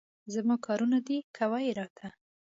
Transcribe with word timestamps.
زما 0.33 0.55
کارونه 0.65 0.97
دي، 1.07 1.17
کوه 1.37 1.59
یې 1.65 1.71
راته. 1.79 2.07